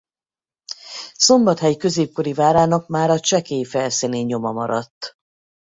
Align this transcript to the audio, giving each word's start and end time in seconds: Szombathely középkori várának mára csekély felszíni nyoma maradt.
Szombathely 1.13 1.75
középkori 1.77 2.33
várának 2.33 2.87
mára 2.87 3.19
csekély 3.19 3.63
felszíni 3.63 4.19
nyoma 4.21 4.51
maradt. 4.51 5.17